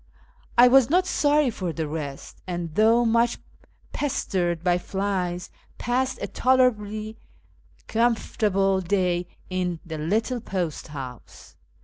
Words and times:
I 0.57 0.67
was 0.67 0.89
not 0.89 1.05
sorry 1.05 1.51
for 1.51 1.71
the 1.71 1.87
rest, 1.87 2.41
and, 2.47 2.73
though 2.73 3.05
much 3.05 3.37
pestered 3.93 4.63
by 4.63 4.79
flies, 4.79 5.51
passed 5.77 6.17
a 6.23 6.27
tolerably 6.27 7.17
comfortable 7.85 8.81
day 8.81 9.27
in 9.51 9.79
the 9.85 9.99
little 9.99 10.41
post 10.41 10.87
house. 10.87 11.55